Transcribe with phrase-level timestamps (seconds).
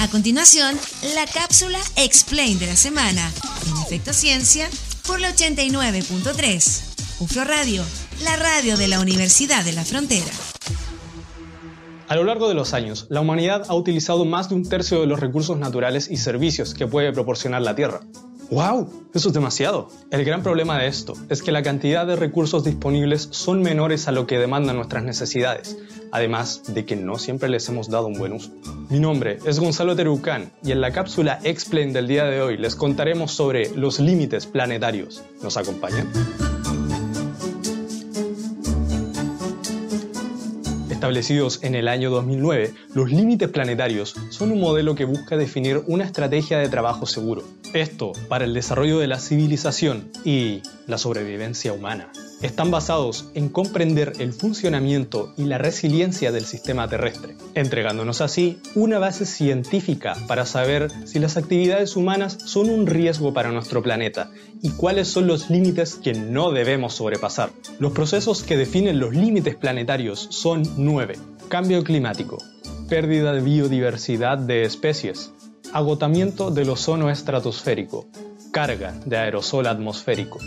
[0.00, 0.78] A continuación,
[1.14, 3.30] la cápsula Explain de la semana,
[3.66, 4.66] en efecto ciencia,
[5.06, 7.20] por la 89.3.
[7.20, 7.84] UFRO Radio,
[8.24, 10.32] la radio de la Universidad de la Frontera.
[12.08, 15.06] A lo largo de los años, la humanidad ha utilizado más de un tercio de
[15.06, 18.00] los recursos naturales y servicios que puede proporcionar la Tierra.
[18.50, 18.88] ¡Wow!
[19.14, 19.88] Eso es demasiado.
[20.10, 24.12] El gran problema de esto es que la cantidad de recursos disponibles son menores a
[24.12, 25.78] lo que demandan nuestras necesidades,
[26.10, 28.50] además de que no siempre les hemos dado un buen uso.
[28.88, 32.74] Mi nombre es Gonzalo Terucán y en la cápsula Explain del día de hoy les
[32.74, 35.22] contaremos sobre los límites planetarios.
[35.42, 36.08] ¿Nos acompañan?
[41.00, 46.04] establecidos en el año 2009, los límites planetarios son un modelo que busca definir una
[46.04, 47.42] estrategia de trabajo seguro.
[47.72, 52.10] Esto para el desarrollo de la civilización y la sobrevivencia humana
[52.42, 58.98] están basados en comprender el funcionamiento y la resiliencia del sistema terrestre, entregándonos así una
[58.98, 64.30] base científica para saber si las actividades humanas son un riesgo para nuestro planeta
[64.62, 67.50] y cuáles son los límites que no debemos sobrepasar.
[67.78, 71.18] Los procesos que definen los límites planetarios son nueve.
[71.48, 72.38] Cambio climático,
[72.88, 75.32] pérdida de biodiversidad de especies,
[75.72, 78.06] agotamiento del ozono estratosférico,
[78.50, 80.38] carga de aerosol atmosférico,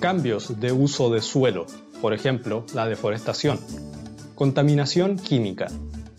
[0.00, 1.66] cambios de uso de suelo,
[2.00, 3.60] por ejemplo, la deforestación,
[4.34, 5.68] contaminación química,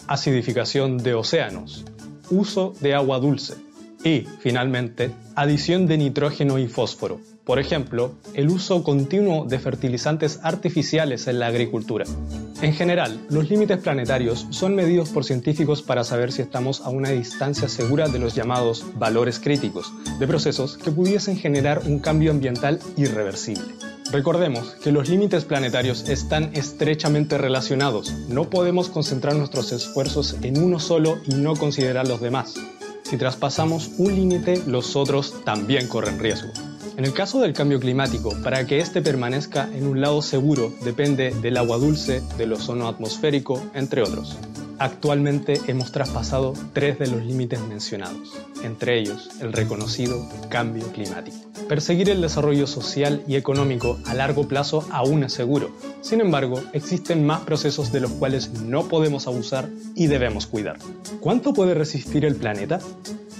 [0.08, 1.86] acidificación de océanos,
[2.30, 3.56] uso de agua dulce.
[4.04, 11.28] Y, finalmente, adición de nitrógeno y fósforo, por ejemplo, el uso continuo de fertilizantes artificiales
[11.28, 12.06] en la agricultura.
[12.62, 17.10] En general, los límites planetarios son medidos por científicos para saber si estamos a una
[17.10, 22.80] distancia segura de los llamados valores críticos, de procesos que pudiesen generar un cambio ambiental
[22.98, 23.76] irreversible.
[24.12, 28.12] Recordemos que los límites planetarios están estrechamente relacionados.
[28.28, 32.56] No podemos concentrar nuestros esfuerzos en uno solo y no considerar los demás.
[33.04, 36.50] Si traspasamos un límite, los otros también corren riesgo.
[36.98, 41.32] En el caso del cambio climático, para que éste permanezca en un lado seguro depende
[41.32, 44.38] del agua dulce, del ozono atmosférico, entre otros.
[44.80, 51.38] Actualmente hemos traspasado tres de los límites mencionados, entre ellos el reconocido cambio climático.
[51.68, 55.72] Perseguir el desarrollo social y económico a largo plazo aún es seguro.
[56.02, 60.78] Sin embargo, existen más procesos de los cuales no podemos abusar y debemos cuidar.
[61.20, 62.80] ¿Cuánto puede resistir el planeta?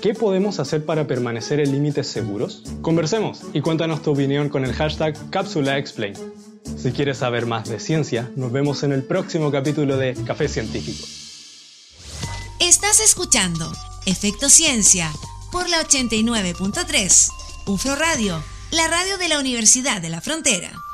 [0.06, 2.62] ¿Qué podemos hacer para permanecer en límites seguros?
[2.84, 6.14] Conversemos y cuéntanos tu opinión con el hashtag CapsulaExplain.
[6.78, 11.08] Si quieres saber más de ciencia, nos vemos en el próximo capítulo de Café Científico.
[12.60, 13.74] Estás escuchando
[14.06, 15.12] Efecto Ciencia
[15.52, 17.30] por la 89.3,
[17.66, 20.85] UFRO Radio, la radio de la Universidad de la Frontera.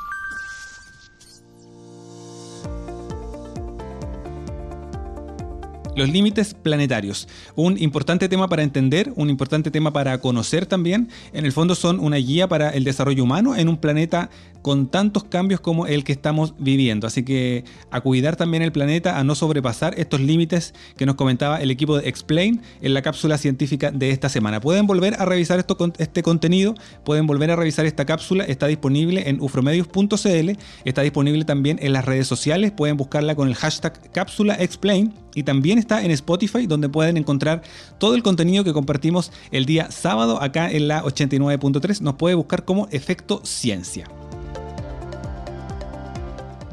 [5.94, 7.28] Los límites planetarios.
[7.54, 11.10] Un importante tema para entender, un importante tema para conocer también.
[11.34, 14.30] En el fondo son una guía para el desarrollo humano en un planeta
[14.62, 17.06] con tantos cambios como el que estamos viviendo.
[17.06, 21.60] Así que a cuidar también el planeta, a no sobrepasar estos límites que nos comentaba
[21.60, 24.60] el equipo de Explain en la cápsula científica de esta semana.
[24.60, 25.62] Pueden volver a revisar
[25.98, 30.50] este contenido, pueden volver a revisar esta cápsula, está disponible en ufromedios.cl,
[30.86, 35.42] está disponible también en las redes sociales, pueden buscarla con el hashtag cápsula explain y
[35.42, 37.62] también está en Spotify donde pueden encontrar
[37.98, 42.00] todo el contenido que compartimos el día sábado acá en la 89.3.
[42.00, 44.08] Nos puede buscar como efecto ciencia.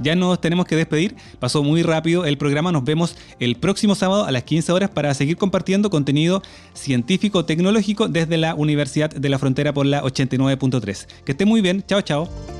[0.01, 4.25] Ya nos tenemos que despedir, pasó muy rápido el programa, nos vemos el próximo sábado
[4.25, 6.41] a las 15 horas para seguir compartiendo contenido
[6.73, 11.07] científico tecnológico desde la Universidad de la Frontera por la 89.3.
[11.25, 12.58] Que esté muy bien, chao chao.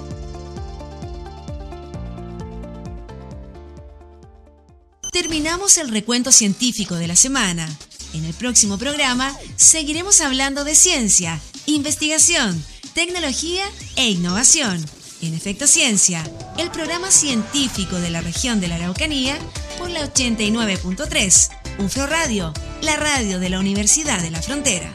[5.22, 7.68] Terminamos el recuento científico de la semana.
[8.14, 12.64] En el próximo programa seguiremos hablando de ciencia, investigación,
[12.94, 13.66] tecnología
[13.98, 14.82] e innovación.
[15.22, 16.24] En Efecto Ciencia,
[16.58, 19.38] el programa científico de la región de la Araucanía
[19.78, 21.50] por la 89.3,
[21.80, 24.90] UFRO Radio, la radio de la Universidad de la Frontera.